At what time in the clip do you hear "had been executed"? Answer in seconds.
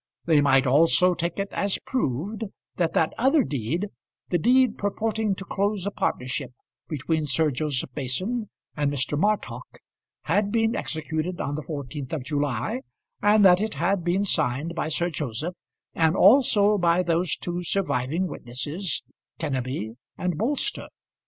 10.23-11.39